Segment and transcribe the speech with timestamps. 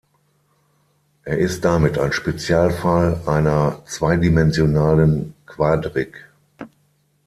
[1.25, 6.25] Er ist damit ein Spezialfall einer zweidimensionalen Quadrik.